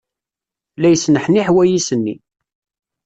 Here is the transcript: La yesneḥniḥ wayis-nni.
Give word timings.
La 0.79 0.87
yesneḥniḥ 0.89 1.47
wayis-nni. 1.55 2.15